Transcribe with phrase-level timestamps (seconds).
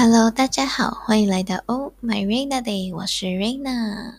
[0.00, 4.14] Hello，大家好，欢迎来到 Oh My Raina Day，我是 Raina。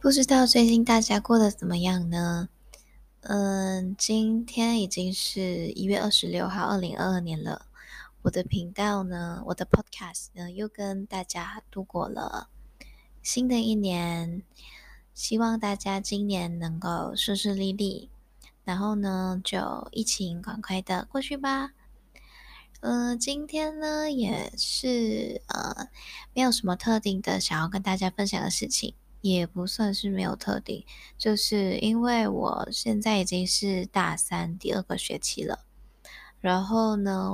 [0.00, 2.48] 不知道最近大家过得怎么样呢？
[3.20, 7.66] 嗯，今天已经是一月二十六号，二零二二年了。
[8.22, 12.48] 我的频道呢，我的 Podcast 呢，又跟大家度过了
[13.22, 14.42] 新的一年。
[15.18, 18.08] 希望大家今年能够顺顺利利，
[18.62, 21.72] 然后呢，就疫情赶快的过去吧。
[22.78, 25.88] 呃，今天呢也是呃，
[26.32, 30.86] 没有什么特定的想要跟大家分享的事情，也不算是没有特定，
[31.18, 35.64] 就是因为我现在已经是大三第二个学期了，
[36.38, 37.32] 然后呢，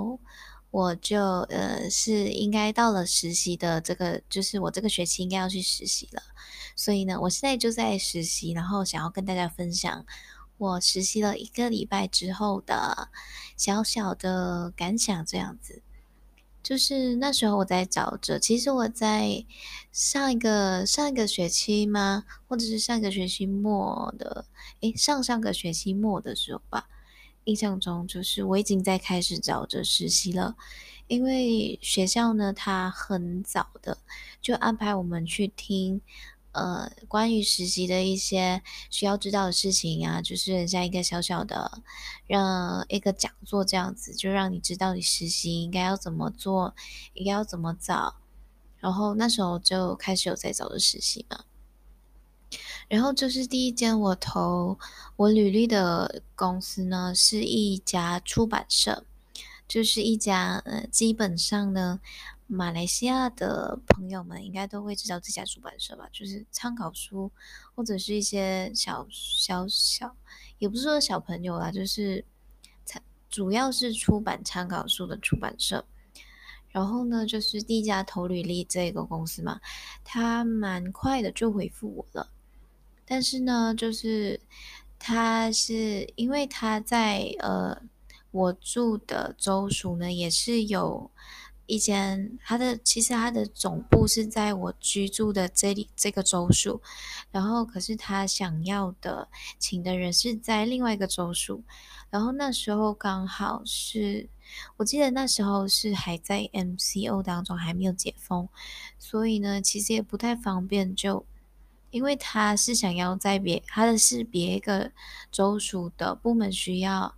[0.74, 6.20] 我就呃是应该到了实习的这个，就是我这个学期应该要去实习了。
[6.74, 10.04] 所以呢，我现在就在实习，然后想要跟大家分享
[10.58, 13.08] 我实习了一个礼拜之后的
[13.56, 15.24] 小小的感想。
[15.24, 15.80] 这样子，
[16.60, 19.46] 就是那时候我在找着，其实我在
[19.92, 24.44] 上一个上一个学期吗，或者是上个学期末的，
[24.80, 26.88] 诶，上上个学期末的时候吧，
[27.44, 30.56] 印象中就是我已经在开始找着实习了，
[31.06, 33.98] 因为学校呢，它很早的
[34.40, 36.00] 就安排我们去听。
[36.52, 41.82] 呃，关于实习的一些需要知道的事情啊，就是像一个小小的
[42.28, 46.72] 让一个讲座这样子，就让你知道你实习应该要怎么做，
[47.14, 48.14] 应该要怎么找。
[48.78, 51.44] 然后那时候就开始有在找的实习嘛。
[52.88, 54.78] 然后就是第一间我投
[55.16, 59.04] 我履历的公司呢，是一家出版社，
[59.66, 62.00] 就是一家呃，基本上呢。
[62.46, 66.06] 马来西亚的朋友们应该都会知道这家出版社吧？
[66.12, 67.32] 就是参考书
[67.74, 70.14] 或者是一些小小小，
[70.58, 72.22] 也不是说小朋友啦，就是
[72.84, 75.86] 参主要是出版参考书的出版社。
[76.68, 79.58] 然后呢，就是第一家投履历这个公司嘛，
[80.04, 82.28] 他蛮快的就回复我了。
[83.06, 84.40] 但是呢，就是
[84.98, 87.82] 他是因为他在呃
[88.30, 91.10] 我住的州属呢，也是有。
[91.66, 96.82] 一间，他的其实他的总部是在我居住的这里这个州属，
[97.30, 99.28] 然后可是他想要的
[99.58, 101.64] 请的人是在另外一个州属，
[102.10, 104.28] 然后那时候刚好是，
[104.76, 108.46] 我记得那时候是还在 MCO 当中还没有解封，
[108.98, 111.24] 所以呢其实也不太方便，就
[111.94, 114.90] 因为他是想要在别他的是别一个
[115.30, 117.14] 州属的部门需要。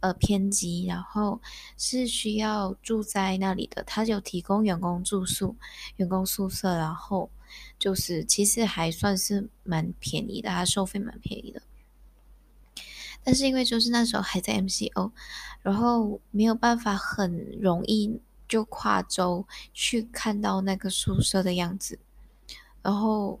[0.00, 1.40] 呃，偏激，然后
[1.78, 5.56] 是需要住在那里的，他就提供员工住宿、
[5.96, 7.30] 员工宿舍，然后
[7.78, 11.62] 就是其实还算是蛮便宜的，他收费蛮便宜的。
[13.22, 15.10] 但是因为就是那时候还在 MCO，
[15.62, 21.98] 然后没有办法很容易就跨州去看到那个宿舍的样子，
[22.82, 23.40] 然后。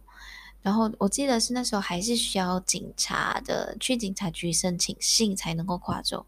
[0.64, 6.24] 然后我记得是那时候还是需要警察的去警察局申请信才能够跨州，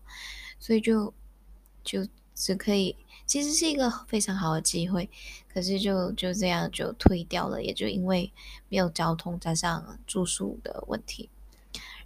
[0.60, 1.14] 所以就
[1.82, 5.08] 就只可以，其实是一个非常好的机会，
[5.48, 8.30] 可是就就这样就退掉了，也就因为
[8.68, 11.30] 没有交通加上住宿的问题。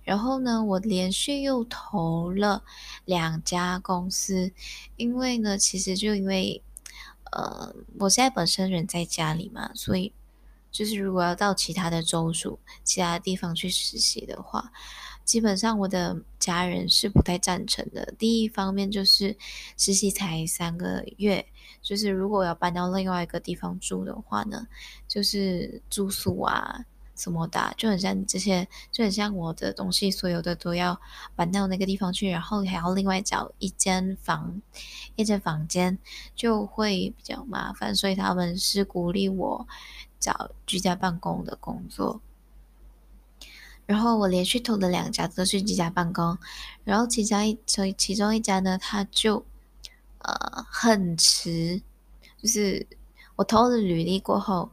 [0.04, 2.62] 然后呢，我连续又投了
[3.06, 4.52] 两家公司，
[4.96, 6.62] 因为呢，其实就因为
[7.32, 10.12] 呃，我现在本身人在家里嘛，所以。
[10.70, 14.72] 就是如果要到其他的州属、其他地方去实习的话，
[15.24, 18.14] 基本上我的家人是不太赞成的。
[18.18, 19.36] 第一方面就是
[19.76, 21.46] 实习才三个月，
[21.80, 24.66] 就是如果要搬到另外一个地方住的话呢，
[25.06, 26.84] 就是住宿啊
[27.20, 31.00] 什么的，就很像这些，就很像我的东西所有的都要
[31.36, 34.60] 搬到那个地方去，然后还要另外找一间房、
[35.16, 35.98] 一间房间，
[36.34, 37.94] 就会比较麻烦。
[37.94, 39.66] 所以他们是鼓励我。
[40.20, 42.20] 找居家办公的工作，
[43.86, 46.36] 然后我连续投的两家都是居家办公，
[46.84, 49.42] 然后其中一所以其中一家呢，他就
[50.18, 51.80] 呃很迟，
[52.36, 52.86] 就是
[53.36, 54.70] 我投了履历过后，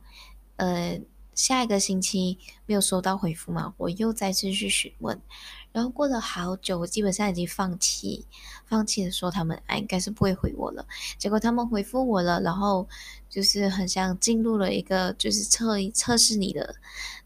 [0.57, 0.99] 呃
[1.37, 5.21] 下一个星期没有收到回复嘛，我又再次去询问。
[5.71, 8.25] 然后过了好久，我基本上已经放弃，
[8.65, 10.83] 放弃的说他们啊应该是不会回我了。
[11.19, 12.89] 结果他们回复我了，然后
[13.29, 16.75] 就是很像进入了一个就是测测试你的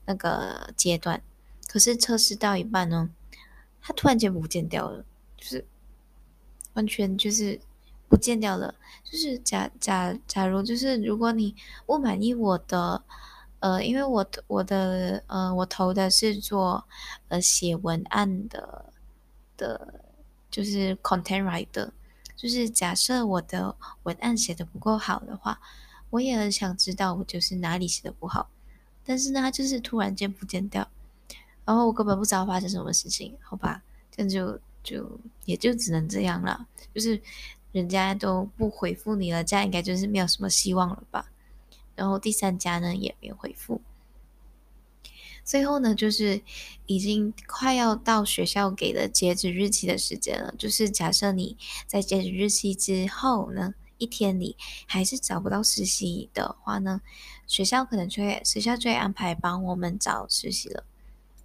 [0.05, 1.23] 那个阶段。
[1.65, 3.09] 可是测试到一半呢，
[3.81, 5.05] 他突然间不见掉了，
[5.37, 5.65] 就是
[6.73, 7.57] 完全就是
[8.09, 8.75] 不见掉了。
[9.09, 11.55] 就是假假假如就是如果你
[11.85, 13.01] 不满意我的
[13.61, 16.83] 呃，因为我我的呃，我投的是做
[17.29, 18.85] 呃写文案的
[19.55, 20.01] 的，
[20.49, 21.89] 就是 content writer，
[22.35, 25.59] 就是假设我的文案写的不够好的话，
[26.09, 28.49] 我也很想知道我就是哪里写的不好，
[29.05, 30.87] 但是呢，它就是突然间不见掉，
[31.63, 37.21] 然后我根本不知道发生什么事情，好吧，这样就就也就只能这样了，就是
[37.71, 41.30] 人家都不回复你了，这样应该就是没有什么希望了吧。
[41.95, 43.81] 然后第三家呢也没有回复，
[45.43, 46.41] 最后呢就是
[46.85, 50.53] 已经快要到学校给的截止日期的时间了。
[50.57, 54.55] 就是假设你在截止日期之后呢一天里
[54.87, 57.01] 还是找不到实习的话呢，
[57.47, 60.83] 学校可能就会学校就会安排帮我们找实习了。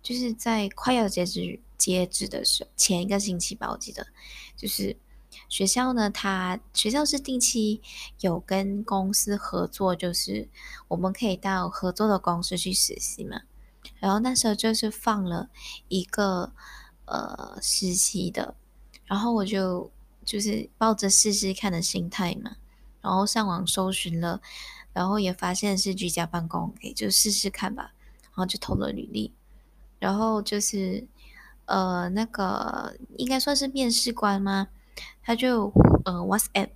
[0.02, 4.06] 就是在快要截止截止的时候前一个星期吧，我记得
[4.56, 4.96] 就是。
[5.48, 7.80] 学校呢，它学校是定期
[8.20, 10.48] 有跟公司合作，就是
[10.88, 13.42] 我们可以到合作的公司去实习嘛。
[14.00, 15.48] 然后那时候就是放了
[15.88, 16.52] 一个
[17.04, 18.56] 呃实习的，
[19.04, 19.90] 然后我就
[20.24, 22.56] 就是抱着试试看的心态嘛，
[23.00, 24.40] 然后上网搜寻了，
[24.92, 27.92] 然后也发现是居家办公，可以就试试看吧。
[28.22, 29.32] 然后就投了履历，
[29.98, 31.06] 然后就是
[31.64, 34.68] 呃那个应该算是面试官吗？
[35.26, 35.72] 他就
[36.04, 36.70] 呃，WhatsApp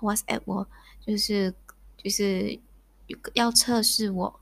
[0.00, 0.68] WhatsApp 我
[1.04, 1.52] 就是
[1.96, 2.60] 就是
[3.34, 4.40] 要测试我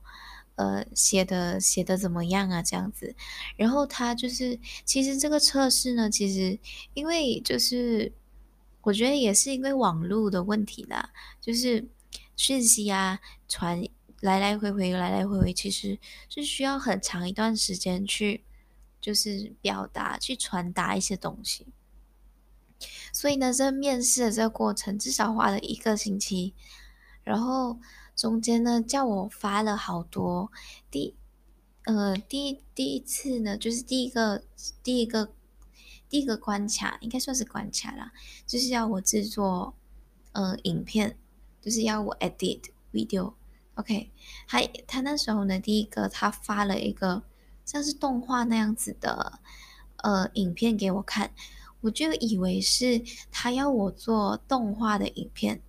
[0.56, 3.16] 呃写的写的怎么样啊这样子，
[3.56, 6.58] 然后他就是其实这个测试呢，其实
[6.92, 8.12] 因为就是
[8.82, 11.88] 我觉得也是因为网络的问题啦，就是
[12.36, 13.18] 讯息啊
[13.48, 13.82] 传
[14.20, 18.44] 来来回回来来回回，其实是需要很长一段时间去
[19.00, 21.66] 就是表达去传达一些东西。
[23.12, 26.52] 所以呢，这面试的这个过程至少花了一个星期，
[27.22, 27.78] 然后
[28.16, 30.50] 中间呢叫我发了好多
[30.90, 31.14] 第，
[31.84, 34.44] 呃，第第一次呢就是第一个
[34.82, 35.32] 第一个
[36.08, 38.12] 第一个关卡应该算是关卡啦，
[38.46, 39.74] 就是要我制作
[40.32, 41.16] 呃影片，
[41.60, 44.10] 就是要我 edit video，OK，
[44.46, 47.22] 他他那时候呢第一个他发了一个
[47.64, 49.40] 像是动画那样子的
[49.98, 51.32] 呃影片给我看。
[51.84, 55.60] 我就以为是他要我做动画的影片，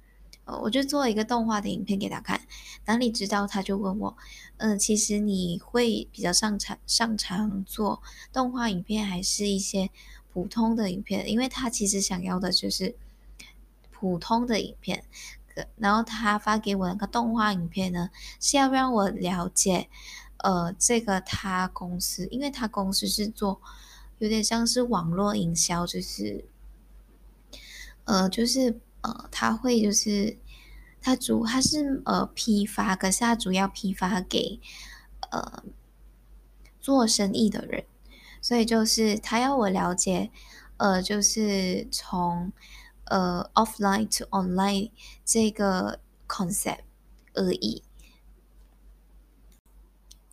[0.45, 2.39] 呃，我就做一个动画的影片给他看。
[2.85, 4.15] 哪里知道他就问我，
[4.55, 8.01] 嗯，其实你会比较擅长擅长做
[8.31, 9.89] 动画影片，还是一些
[10.31, 11.29] 普通的影片？
[11.29, 12.95] 因为他其实想要的就是
[13.91, 15.03] 普通的影片。
[15.75, 18.09] 然后他发给我那个动画影片呢，
[18.39, 19.89] 是要让我了解，
[20.37, 23.59] 呃，这个他公司，因为他公司是做。
[24.19, 26.45] 有点像是网络营销，就是，
[28.05, 30.37] 呃，就是呃，他会就是
[31.01, 34.59] 他主他是呃批发，可是他主要批发给
[35.31, 35.63] 呃
[36.79, 37.85] 做生意的人，
[38.41, 40.31] 所以就是他要我了解，
[40.77, 42.53] 呃，就是从
[43.05, 44.91] 呃 offline to online
[45.25, 46.79] 这个 concept
[47.33, 47.83] 而已，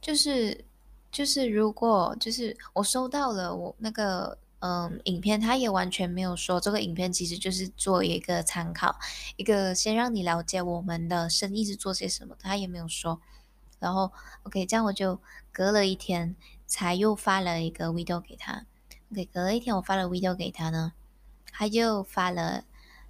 [0.01, 0.65] 就是。
[1.13, 8.99] 就是如果就是我收到了我那个嗯影片，他也完全没有说这个影片其实就是做一个参考，
[9.37, 13.21] 一个先让你了解我们的生意是做些什么，他也没有说。
[13.79, 14.11] 然后
[14.45, 15.21] OK，这样我就
[15.53, 16.35] 隔了一天
[16.67, 18.65] 才又发了一个 video 给他。
[19.13, 20.95] OK，隔了一天我发了 video 给他呢，
[21.53, 22.65] 他又发了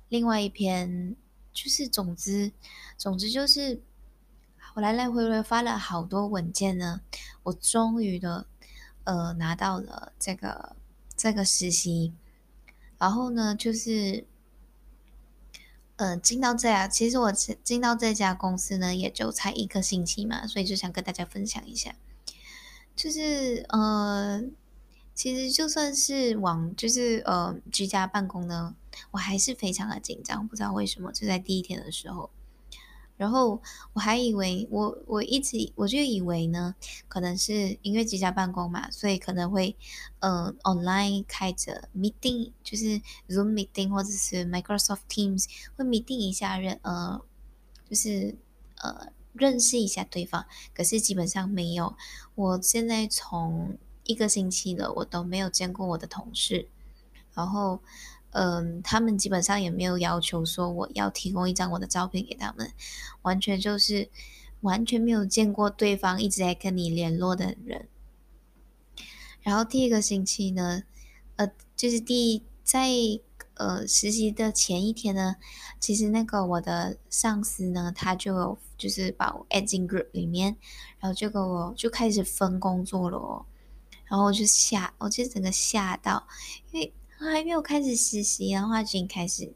[0.09, 1.15] 另外一篇，
[1.53, 2.51] 就是总之
[2.99, 3.81] 总之就是。
[4.75, 7.03] 我来来回回发了好多文件呢，
[7.43, 8.47] 我终于的
[9.05, 10.75] 呃拿到了这个
[11.15, 12.15] 这个实习，
[12.99, 14.27] 然后呢就是
[15.97, 21.95] 呃进到这家，其实我进进到这家公司呢也就才一个星期嘛，所以就想跟大家分享一下，
[22.97, 24.43] 就是呃
[25.15, 28.75] 其实就算是往就是呃居家办公呢，
[29.11, 32.31] 我还是非常的紧张，不知道为什么就在第一天的时候。
[33.17, 33.61] 然后
[33.93, 36.75] 我还以为我我一直我就以为呢，
[37.09, 39.77] 可能是因为居家办公嘛，所以可能会
[40.21, 47.21] 嗯 online 开着 meeting，就是 Zoom meeting 或者是 Microsoft Teams 会 meeting 一下认呃
[47.89, 48.35] 就是
[48.79, 51.95] 呃认识一下对方，可是基本上没有。
[52.35, 56.67] 我现在从一个星期了，我都没有见过我的同事，
[57.35, 57.81] 然后。
[58.33, 62.71] 嗯，他们基本上也没有要求说我要提供一张我的照片给他们，
[63.23, 64.11] 完全就是
[64.61, 67.89] 完全没有见过对方一直在跟你联络的人。
[69.43, 70.83] 然后第一个星期呢，
[71.37, 72.89] 呃，就是第在
[73.55, 75.37] 呃，实习的前一天呢，
[75.79, 80.57] 其实那个我的上司呢，他就有就是把我 add 进 group 里面，
[80.99, 83.45] 然后就跟我就开始分工作了哦，
[84.07, 86.27] 然后我就吓，我就整个吓到，
[86.71, 86.93] 因为
[87.31, 89.53] 还没有开始实习，然后他已经开始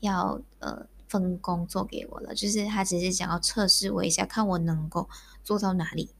[0.00, 5.08] 要呃分工作给我了，就是他只是想要测试我一下，看我能够
[5.42, 6.10] 做到哪里。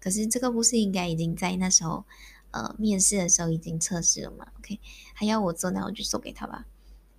[0.00, 2.04] 可是这个不是应该已经在那时候？
[2.50, 4.80] 呃，面试的时候已经测试了嘛？OK，
[5.12, 6.64] 还要我做，那我就做给他吧。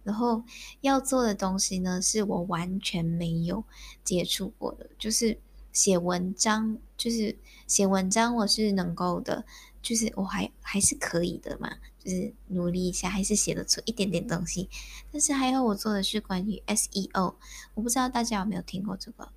[0.04, 0.44] 然后
[0.82, 3.64] 要做的东西呢，是我完全没有
[4.04, 5.40] 接触过的，就是
[5.72, 9.46] 写文章，就是写文章，我是能够的，
[9.84, 11.78] 就是我还还是可以的嘛，
[12.10, 14.68] 是努力一下，还是写得出一点点东西。
[15.12, 17.36] 但是还要我做的是关于 SEO，
[17.76, 19.30] 我不知道大家有没有听过这个，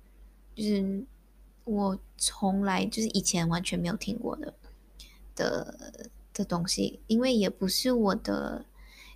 [0.55, 1.05] 就是
[1.63, 4.53] 我从来就是以前完全没有听过的。
[5.35, 8.65] 的的东西，因为也不是我的，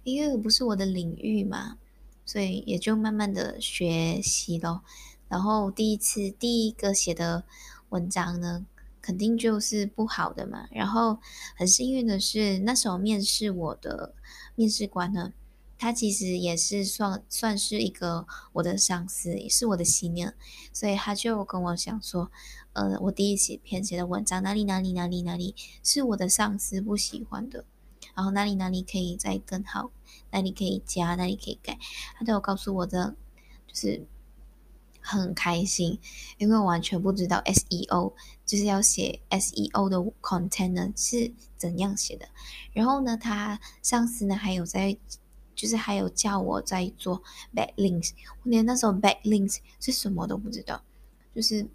[0.04, 1.78] 因为不是我的领域嘛，
[2.26, 4.82] 所以也就慢慢的学习咯。
[5.30, 7.44] 然后第一次第一个写的
[7.90, 8.66] 文章呢，
[9.08, 10.68] 肯定就是不好的嘛。
[10.70, 11.18] 然后
[11.56, 14.14] 很幸运的是，那时候面试我的
[14.56, 15.32] 面试官呢。
[15.80, 20.34] 他其实也是算算是一个我的上司，也是我的 senior，
[20.74, 22.32] 所以他就跟我讲说，
[22.74, 27.64] 呃，我第一写篇写的文章哪里哪里哪里哪里是我的上司不喜欢的，
[28.16, 29.92] 然后哪里哪里可以再更好，
[30.32, 31.78] 哪里可以加，哪里可以改，
[32.18, 33.16] 他都有告诉我的，
[33.68, 34.04] 就是
[35.08, 36.00] 很开心，
[36.38, 38.14] 因为我完全不知道 SEO
[38.46, 42.28] 就是要写 SEO 的 content 呢是怎样写的，
[42.74, 44.98] 然后呢，他上司呢还有在。
[45.60, 47.24] 就是还有叫我在做
[47.56, 48.12] backlinks，
[48.44, 50.84] 我连那时候 backlinks 是什么都不知道。
[51.34, 51.68] 就是，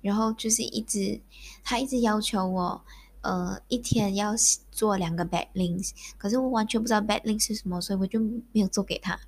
[0.00, 1.20] 然后就是一直
[1.62, 2.82] 他一直要求我，
[3.20, 4.32] 呃，一天要
[4.72, 9.20] 做两个 backlinks，可是我完全不知道 backlinks 是什么，所以我就没有做给他。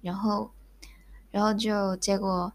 [0.00, 0.50] 然后，
[1.30, 2.50] 然后就结果，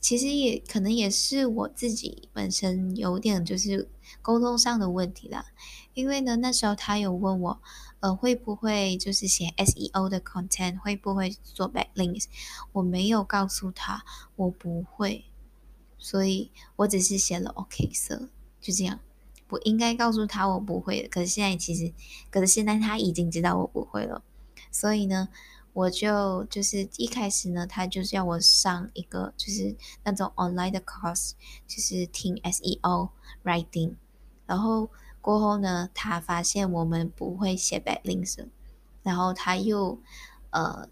[0.00, 3.88] 其实也可能也是我自己本身有点就是
[4.22, 5.46] 沟通上的问题啦。
[5.94, 7.60] 因为呢，那时候他有问我。
[8.02, 10.78] 呃，会不会就是写 SEO 的 content？
[10.78, 12.24] 会不会做 backlinks？
[12.72, 14.02] 我没有告诉他
[14.36, 15.26] 我不会，
[15.98, 19.00] 所以我只是写了 OK 色，就这样。
[19.50, 21.92] 我应该告诉他我不会，可是现在其实，
[22.30, 24.22] 可是现在他已经知道我不会了，
[24.72, 25.28] 所以呢，
[25.72, 31.32] 我就就是一开始呢，他就是要我上一个就是那种 online 的 course，
[31.66, 33.10] 就是听 SEO
[33.44, 33.94] writing，
[34.46, 34.90] 然后。
[35.22, 38.46] 过后呢，他发现我们不会写 backlinks，
[39.02, 40.00] 然后他又
[40.48, 40.88] 呃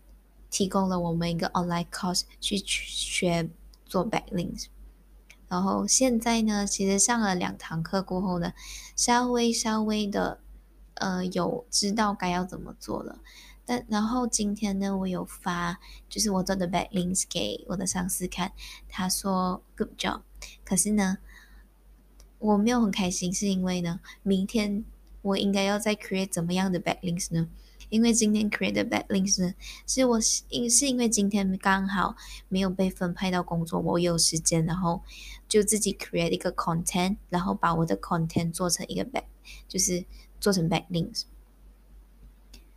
[0.50, 3.48] 提供了我们一个 online course 去学
[3.86, 4.66] 做 backlinks。
[5.48, 8.52] 然后现在呢，其实上了两堂课过后呢，
[8.94, 10.40] 稍微稍微的
[10.96, 13.20] 呃有知道该要怎么做了。
[13.68, 18.50] 但然后今天呢，我有发就是我做的 backlinks 给我的上司看，
[18.88, 20.22] 他说 good job。
[20.64, 21.18] 可是呢。
[22.40, 24.84] 我没有很开心，是因为呢，明天
[25.22, 27.48] 我应该要再 create 怎么样的 backlinks 呢？
[27.88, 29.52] 因为今天 create 的 backlinks 呢，
[29.88, 32.14] 是我是因是因为今天刚好
[32.48, 35.02] 没有被分配到工作，我有时间，然后
[35.48, 39.24] 就自己 create 一个 content，然后把我的 content 做成一个 back，
[39.66, 40.04] 就是
[40.38, 41.24] 做成 backlinks，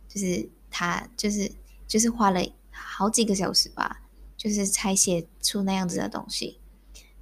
[0.08, 1.52] 就是他就是
[1.86, 2.40] 就是花了
[2.72, 4.02] 好几个小时吧，
[4.36, 6.58] 就是才写出那样子的东西。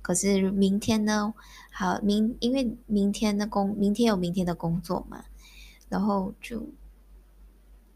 [0.01, 1.35] 可是明天呢？
[1.71, 5.25] 好，明因为明天的工，明天有明天的工作嘛，
[5.89, 6.67] 然后就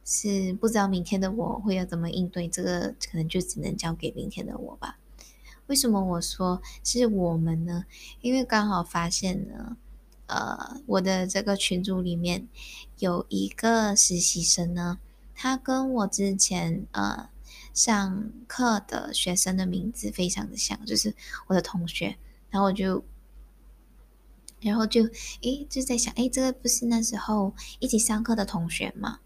[0.05, 4.99] 是不知道明天的我会要怎么应对，这个可能就只能交给明天的我吧。
[5.67, 7.87] 为什么我说是我们呢？
[8.21, 9.77] 因为刚好发现呢，
[10.27, 12.47] 呃，我的这个群组里面
[12.99, 14.99] 有一个实习生呢，
[15.35, 17.29] 他跟我之前呃。
[17.73, 21.13] 上课的学生的名字非常的像，就是
[21.49, 22.17] 我的同学，
[22.49, 23.05] 然后我就，
[24.61, 25.03] 然后就，
[25.43, 29.19] 诶，就在想，诶，这个不是那时候一起上课的同学嘛？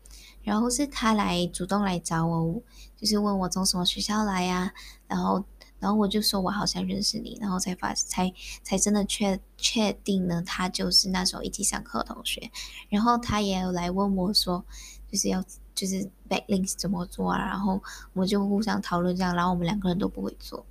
[0.43, 2.63] 然后是他来主动来找我，
[2.97, 4.73] 就是问我从什么学校来呀？
[5.07, 5.45] 然后，
[5.79, 12.51] 然后我就说我好像认识你，然后才发，才才真的确确定呢，他就是那时候一起上课的同学。
[12.89, 14.65] 然后他也有来问我说，
[15.13, 15.45] 就是要。
[15.79, 17.39] 就是 backlinks 怎么做啊？
[17.39, 17.81] 然后
[18.13, 20.67] 我们就互相讨论这样，然后我们两个人都不会做，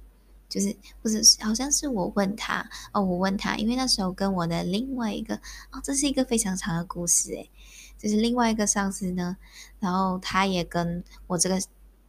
[0.50, 5.38] 就是不是好像是我问他哦，我问他，因为那时候跟我的另外一个
[5.72, 7.50] 哦，这是一个非常长的故事诶，
[7.98, 9.38] 就是另外一个上司呢，
[9.80, 11.58] 然后他也跟我这个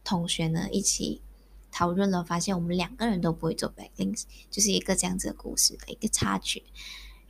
[0.03, 1.21] 同学呢一起
[1.71, 6.63] 讨论了，发现我们两个人都不会做 backlinks，就是一个这样子的故事的一个插曲。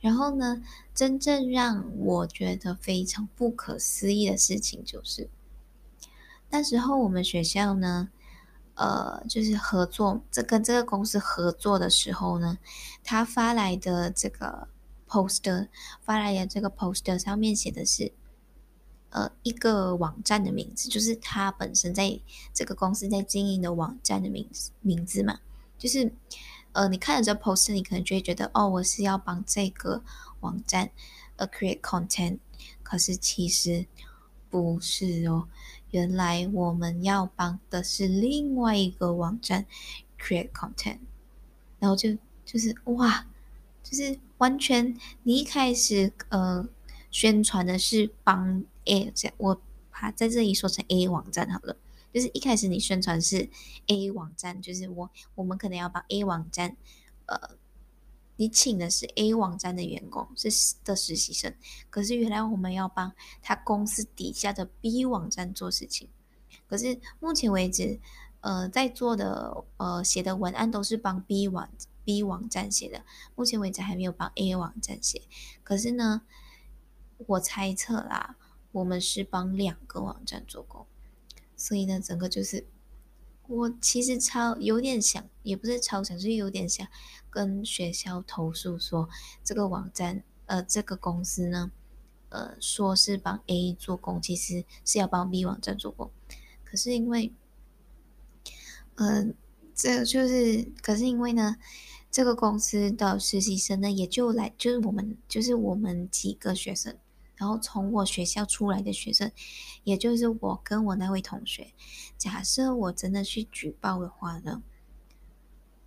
[0.00, 0.62] 然后呢，
[0.94, 5.28] 真正让我觉得非常不可思议的事情就是。
[6.50, 8.08] 那时候我们学校呢，
[8.74, 12.58] 呃，就是合作，这跟这个公司合作的时候呢，
[13.04, 14.66] 他发来的这个
[15.08, 15.68] poster，
[16.02, 18.12] 发来的这个 poster 上面写的是，
[19.10, 22.20] 呃，一个网站的名字，就是他本身在
[22.52, 25.38] 这个公司在经营的网站的名字名字嘛，
[25.78, 26.12] 就是，
[26.72, 30.02] 呃，你看了这 post，你可能就会觉得，哦，我是要帮这个
[30.40, 30.90] 网站
[31.36, 32.38] 呃 create content，
[32.82, 33.86] 可是其实
[34.48, 35.46] 不是哦。
[35.90, 39.66] 原来我们要帮的是另外一个网站
[40.18, 40.98] create content，
[41.78, 43.26] 然后就就是哇，
[43.82, 46.68] 就是完全你一开始呃
[47.10, 51.76] 宣传的是帮 A 这，我把在这里说成 A 网站好了，
[52.12, 53.48] 就是一开始你宣传是
[53.86, 56.76] A 网站，就是我我们可能要帮 A 网站
[57.26, 57.58] 呃。
[58.40, 61.54] 你请的是 A 网站的员工，是的实习生，
[61.90, 66.08] 可是原来我们要帮他公司底下的 B 网站做事情，
[66.66, 68.00] 可是目前为止，
[68.40, 71.68] 呃，在做的呃写的文案都是帮 B 网
[72.02, 73.04] B 网站写的，
[73.34, 75.20] 目前为止还没有帮 A 网站写。
[75.62, 76.22] 可是呢，
[77.26, 78.38] 我猜测啦，
[78.72, 80.86] 我们是帮两个网站做工，
[81.58, 82.66] 所以呢，整个就是。
[83.50, 86.86] 我其实超有点想，也不是超想，是有点想
[87.28, 89.08] 跟学校投诉说，
[89.42, 91.72] 这个网站，呃，这个公司呢，
[92.28, 96.12] 呃，说是帮 A 做工，其实是要帮 B 网站做工。
[96.64, 97.32] 可是因为，
[98.94, 99.34] 嗯，
[99.74, 101.56] 这就是，可是因为呢，
[102.08, 106.96] 这个公司的实习生呢，也就来，就是我们，就是我们几个学生。
[107.40, 109.32] 然后从我学校出来的学生，
[109.82, 111.72] 也就是我跟我那位同学，
[112.18, 114.62] 假设我真的去举报的话呢，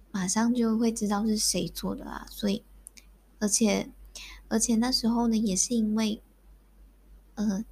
[0.10, 2.26] 马上就会知道是谁做的啊。
[2.32, 2.64] 所以，
[3.38, 3.92] 而且，
[4.48, 6.24] 而且那时候呢，也是因为，
[7.36, 7.64] 呃，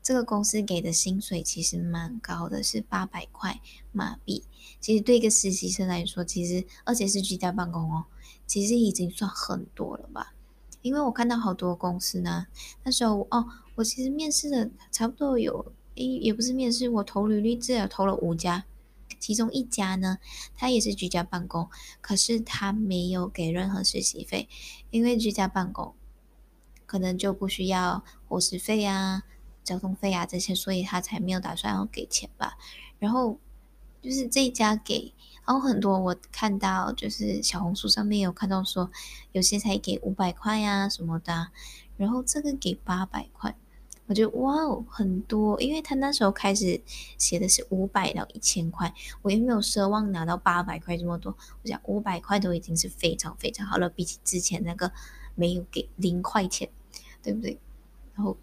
[0.00, 3.60] 这个公司给的薪水其实蛮高的，是八百块
[3.90, 4.44] 马币。
[4.78, 8.04] 其实对一个实习生来说，其实而且是居家办公哦，
[8.46, 10.33] 其实已经算很多了吧。
[10.84, 12.46] 因为我看到好多公司呢，
[12.82, 18.66] 那时候哦，我其实面试的差不多有，诶，也不是面试，我投履历至少投了五家，
[19.18, 20.18] 其中一家呢，
[20.54, 21.70] 他也是居家办公，
[22.02, 24.46] 可是他没有给任何实习费，
[24.90, 25.94] 因为居家办公
[26.84, 29.22] 可能就不需要伙食费啊、
[29.64, 32.58] 交通费啊这些，所以他才没有打算要给钱吧。
[32.98, 33.38] 然后
[34.04, 35.14] 就是这家给。
[35.46, 38.90] 然后很多我看到就是小红书上面有看到说，
[39.32, 41.48] 有些才给五百块呀什么的，
[41.98, 43.54] 然后这个给八百块，
[44.06, 46.80] 我觉得哇哦很多，因为他那时候开始
[47.18, 54.92] 写的是五百到一千块，我也没有奢望拿到八百块这么多，我想五百块都已经是非常非常好了，比起之前那个
[55.34, 56.70] 没有给零块钱，
[57.22, 57.58] 对不对？
[58.14, 58.38] 然后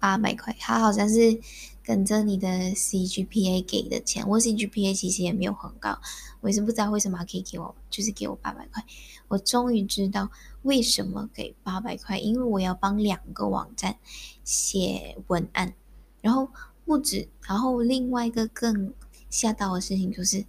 [0.00, 1.40] 八百块，他好像是。
[1.86, 5.96] 跟着你的 CGPA 给的钱，我 CGPA 其实也没有很高，
[6.40, 8.84] 我也是不知道为什么可以给我，就是给我八百块。
[9.28, 10.28] 我终于知道
[10.62, 13.98] 为什么给八百块，因为我要帮两个网站
[14.42, 15.74] 写文案，
[16.20, 16.48] 然后
[16.84, 18.92] 不止，然后另外一个更
[19.30, 20.44] 吓到的事情就是，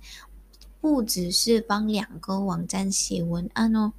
[0.81, 3.93] 不只是帮两个网站写文案哦，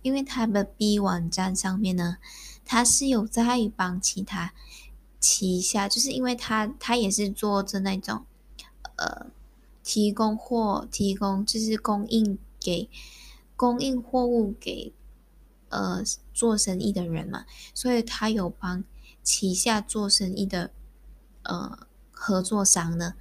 [0.00, 2.16] 因为他的 B 网站上面呢，
[2.64, 4.54] 他是有在帮其他。
[5.20, 8.24] 旗下就是因为他，他也是做着那种，
[8.96, 9.26] 呃，
[9.84, 12.88] 提供货，提供就是供应给
[13.54, 14.94] 供应货物给
[15.68, 16.02] 呃
[16.32, 18.82] 做生意的人嘛，所以他有帮
[19.22, 20.70] 旗下做生意的
[21.42, 23.14] 呃合作商呢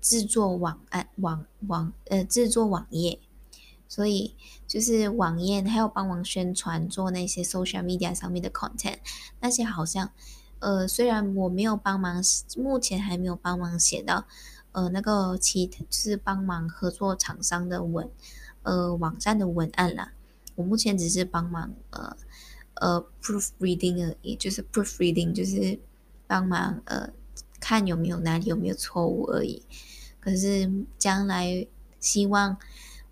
[0.00, 3.20] 制作网案网网呃制作网页，
[3.86, 4.34] 所以
[4.66, 9.00] 就是网页还有帮忙宣传做那些 social media 上面的 content，
[9.40, 10.10] 那些好像。
[10.62, 12.22] 呃，虽然我没有帮忙，
[12.56, 14.24] 目前还没有帮忙写到，
[14.70, 18.08] 呃，那个其就是帮忙合作厂商的文，
[18.62, 20.12] 呃，网站的文案啦。
[20.54, 22.16] 我目前只是帮忙，呃，
[22.74, 25.80] 呃，proofreading 而已，就是 proofreading，就是
[26.28, 27.10] 帮忙呃
[27.58, 29.64] 看有没有哪里有没有错误而已。
[30.20, 31.66] 可是将来
[31.98, 32.56] 希望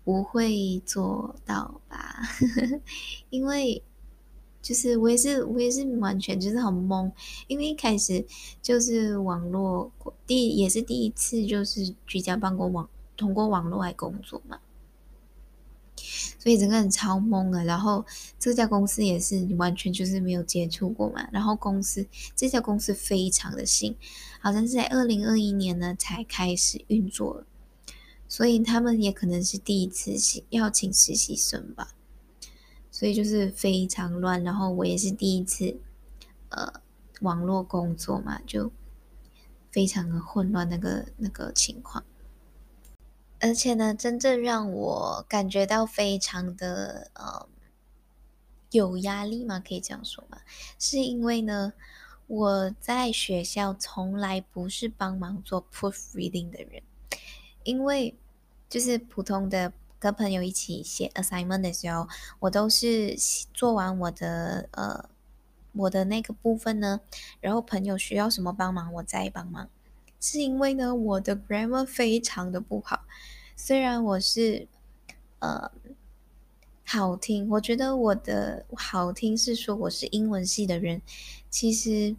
[0.05, 2.21] 不会做到吧，
[3.29, 3.83] 因为。
[4.61, 7.11] 就是我也是我也是完全就是很懵，
[7.47, 8.23] 因为一开始
[8.61, 9.91] 就是网络
[10.27, 14.59] 第也是第一次就是居家办公网通过网络来工作嘛，
[16.37, 17.63] 所以整个人超懵的。
[17.63, 18.05] 然后
[18.39, 23.95] 这家公司也是完全就是没有接触过嘛，然后公司这家公司非常的新，
[24.39, 27.43] 好像是在二零二一年呢才开始运作，
[28.27, 30.13] 所以他们也可能是第一次
[30.49, 31.95] 要请实习生吧。
[33.01, 35.75] 所以就是非常乱，然后我也是第一次，
[36.49, 36.71] 呃，
[37.21, 38.71] 网络工作嘛，就
[39.71, 42.03] 非常的混乱那个那个情况。
[43.39, 47.47] 而且呢，真正让我感觉到非常的呃
[48.69, 50.37] 有压力嘛，可以这样说吗？
[50.77, 51.73] 是因为呢，
[52.27, 56.83] 我在学校从来不是帮忙做 proofreading 的人，
[57.63, 58.15] 因为
[58.69, 62.07] 就是普通的跟朋友一起写 assignment 的时候，
[62.39, 63.15] 我都是
[63.53, 65.07] 做完我的呃
[65.73, 67.01] 我的那个部分呢，
[67.39, 69.69] 然后朋友需要什么帮忙，我再帮忙。
[70.19, 73.05] 是因为呢，我的 grammar 非常的不好。
[73.55, 74.67] 虽然我是，
[75.37, 75.71] 呃，
[76.83, 81.03] 好听，我觉得我的好听是说我是英文系的人，
[81.51, 82.15] 其实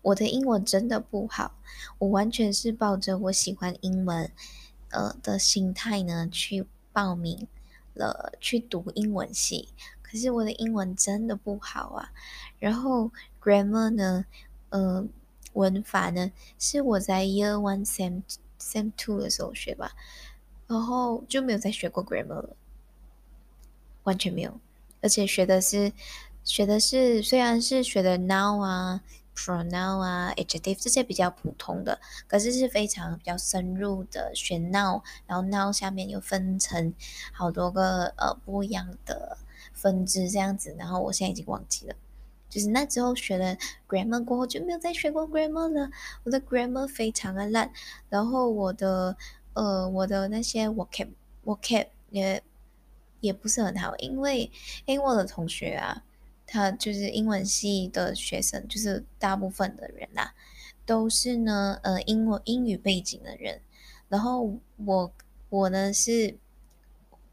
[0.00, 1.54] 我的英文真的不好。
[1.98, 4.30] 我完全是抱着我喜欢英文，
[4.90, 7.46] 呃的心态呢去报名
[7.94, 9.68] 了去读英文系。
[10.02, 12.10] 可是我的英文真的不好啊。
[12.58, 13.10] 然后
[13.42, 14.24] grammar 呢，
[14.70, 15.06] 呃。
[15.54, 18.22] 文法呢，是我在 Year One Sem
[18.60, 19.92] Sem Two 的时候学吧，
[20.68, 22.50] 然后就没有再学过 Grammar 了，
[24.04, 24.60] 完全没有。
[25.00, 25.92] 而且学的是
[26.44, 29.02] 学的是，虽然是学的 Now 啊、
[29.38, 36.92] Pronoun 啊、Adjective 这些比较普通的，可是是非常比较深入的学 Now，然后 Now 下面又分成
[37.32, 39.38] 好多个呃不一样的
[39.72, 41.94] 分支这样子，然后我现在已经忘记了。
[42.50, 45.90] 就是那之后学了 grammar 过后就没有再学过 grammar 了，
[46.24, 47.70] 我的 grammar 非常的烂，
[48.08, 49.16] 然后我的
[49.52, 51.10] 呃我的那些 vocab
[51.44, 52.42] vocab 也
[53.20, 54.50] 也不是很好，因为
[54.86, 56.02] 因为我的同学啊，
[56.48, 60.30] 他就是英文系的学生，就是大部分的人呐，
[60.84, 63.60] 都是呢呃英文英语背景的人，
[64.08, 65.12] 然后我
[65.50, 66.36] 我呢是。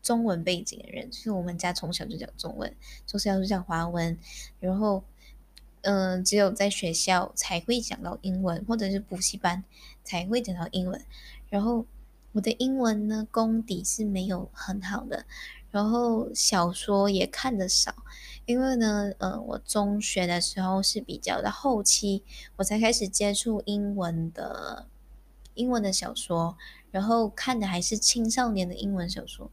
[0.05, 2.71] 中文背景的人，就是我们家从小就讲中文，
[3.07, 4.15] 从小就讲华文，
[4.59, 5.03] 然后，
[5.81, 9.63] 嗯，只有在学校才会讲到英文，或者是补习班
[10.03, 11.03] 才会讲到英文。
[11.49, 11.83] 然后
[12.33, 15.25] 我的英文呢功底是没有很好的，
[15.75, 17.93] 然后小说也看得少，
[18.45, 22.23] 因为呢，呃，我中学的时候是比较的后期，
[22.55, 24.87] 我才开始接触英文的
[25.53, 26.55] 英文的小说，
[26.91, 29.51] 然后看的还是青少年的英文小说。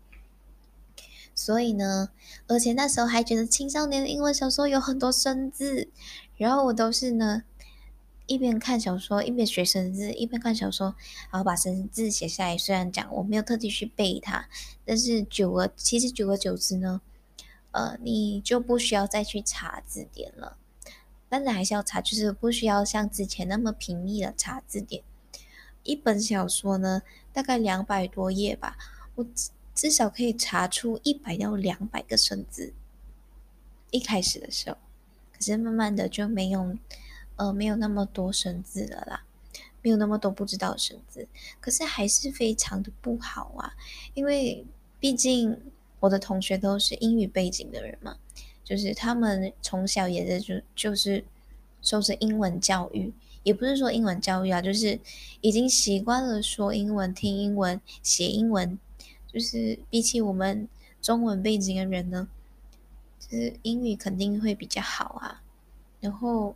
[1.35, 2.11] 所以呢，
[2.47, 5.89] 而且那时候还觉得青少年的英文小说有很多生字，
[6.37, 7.43] 然后我都是呢
[8.27, 10.95] 一边看小说一边学生字，一边看小说，
[11.31, 12.57] 然后把生字写下来。
[12.57, 14.49] 虽然讲我没有特地去背它，
[14.85, 17.01] 但是久而其实久而久之呢，
[17.73, 20.57] 呃，你就不需要再去查字典了。
[21.29, 25.03] 当然还是要查，就是不需要像之前那么频密的查字典。
[25.83, 28.77] 一本小说呢，大概两百多页吧，
[29.15, 29.27] 我。
[29.75, 32.75] 至少可以查出一百到两百个生字。
[33.91, 34.77] 一开始的时候，
[35.33, 36.77] 可是慢慢的就没有，
[37.43, 39.25] 呃，没有那么多生字了啦，
[39.83, 41.27] 没有那么多不知道的生字。
[41.61, 43.75] 可是还是非常的不好啊，
[44.15, 44.65] 因为
[45.01, 45.61] 毕竟
[45.99, 48.17] 我的同学都是英语背景的人嘛，
[48.63, 51.25] 就是他们从小也是就就是
[51.81, 55.01] 受着英文教育，也不是说英文教育啊，就是
[55.41, 58.79] 已经习惯了说英文、听英文、写英文。
[59.33, 60.69] 就是比起我们
[61.01, 62.29] 中文背景的人呢，
[63.19, 65.43] 就是英语肯定会比较好啊。
[66.01, 66.55] 然后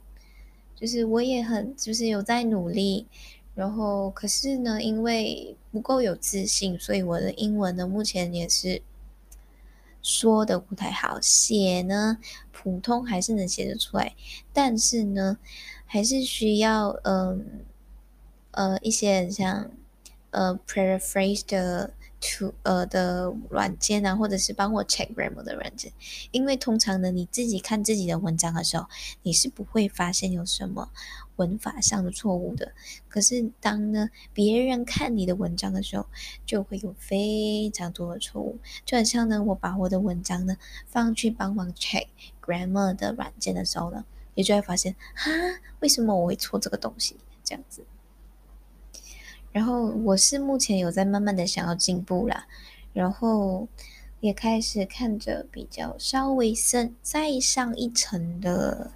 [0.77, 3.07] 就是我也很就是有在努力，
[3.55, 8.83] 然后可是呢，因为不够有自信，所以我的英文呢目前也是
[10.03, 12.19] 说的不太好，写呢
[12.53, 14.15] 普通还是能写得出来，
[14.53, 15.39] 但是呢
[15.87, 17.65] 还是需要嗯
[18.51, 19.71] 呃一些像
[20.31, 21.95] 呃 paraphrase 的。
[22.27, 25.93] To 呃的软件啊，或者是帮我 check grammar 的软件，
[26.33, 28.87] 因为通常呢，你自己看自己的文章的时候，
[29.23, 30.91] 你是不会发现有什么
[31.37, 32.73] 文法上的错误的。
[33.09, 36.07] 可是当呢别人看你的文章的时候，
[36.45, 38.59] 就会有非常多的错误。
[38.85, 42.07] 就很像呢，我把我的文章呢放去帮忙 check
[42.43, 45.31] grammar 的软件的时候呢，你就会发现，哈，
[45.81, 47.17] 为什么我会错这个东西？
[47.45, 47.85] 这样子。
[49.57, 52.47] 然后我是目前有在慢慢的想要进步啦，
[52.92, 53.66] 然后
[54.21, 58.90] 也开始看着比较稍微深再上一层的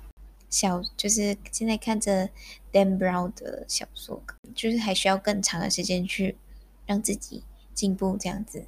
[0.50, 2.28] 小，就是现在看着
[2.70, 4.22] Dan Brown 的小说，
[4.54, 6.36] 就是还需要更长的时间去
[6.84, 7.42] 让自己
[7.72, 8.62] 进步这样子。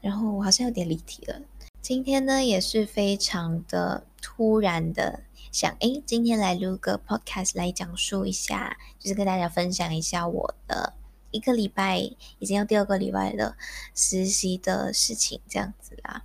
[0.00, 1.40] 然后我好像有点离题了，
[1.80, 5.20] 今天呢也是非常的突然的
[5.52, 10.94] 想，哎，今天来录个 podcast 来讲述一下，就是跟大家分享一下我的。
[11.30, 11.98] 一个礼拜
[12.38, 13.56] 已经要第二个礼拜了，
[13.94, 16.24] 实习的事情这样子啦。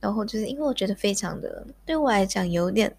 [0.00, 2.96] 然后就是因为我觉得非常的对我来讲有点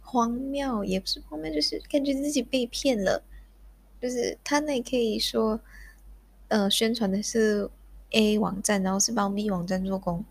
[0.00, 3.22] 荒谬，也不是荒谬，就是感觉自己被骗了。
[4.00, 5.60] 就是他那可以说，
[6.48, 7.70] 呃，宣传的是
[8.10, 10.24] A 网站，然后是帮 B 网站做工，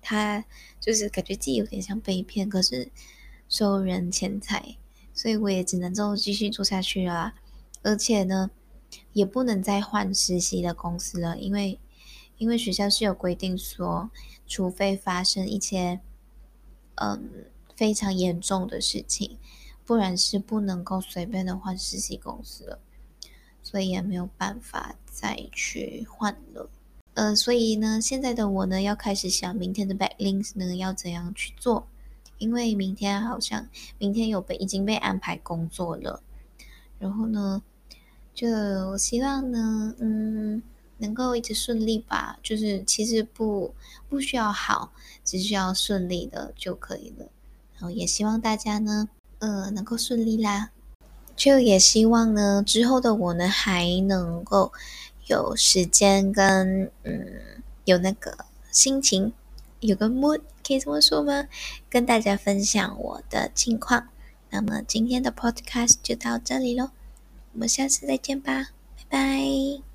[0.00, 0.42] 他
[0.80, 2.90] 就是感觉自己有点像被骗，可是
[3.48, 4.76] 收人钱财，
[5.12, 7.34] 所以我也只能够继续做下去啊，
[7.82, 8.50] 而且呢，
[9.12, 11.78] 也不能再换实习的公司了，因为
[12.38, 14.10] 因为学校是有规定说，
[14.46, 16.00] 除非发生一些
[16.96, 17.28] 嗯
[17.76, 19.38] 非常严重的事情，
[19.84, 22.78] 不然是不能够随便的换实习公司了。
[23.62, 26.70] 所以也没有办法再去换了，
[27.12, 31.86] 呃，所以呢，现在的我呢，要开始想明天的 backlinks 呢要怎样去做，
[32.38, 33.68] 因为明天好像
[33.98, 36.22] 明天有被已经被安排工作了，
[36.98, 37.62] 然后呢，
[38.34, 40.62] 就我希望呢，嗯，
[40.98, 43.74] 能够一直顺利吧，就是其实不
[44.08, 44.92] 不需要好，
[45.24, 47.26] 只需要顺利的就可以了，
[47.74, 49.08] 然后也希望大家呢，
[49.40, 50.70] 呃，能够顺利啦。
[51.36, 54.72] 就也希望呢，之后的我呢，还能够
[55.26, 59.32] 有时间跟嗯，有那个心情，
[59.80, 61.46] 有个 mood，可以这么说吗？
[61.88, 64.08] 跟大家分享我的近况。
[64.50, 66.90] 那么今天的 podcast 就到这里喽，
[67.52, 69.89] 我们下次再见吧，拜拜。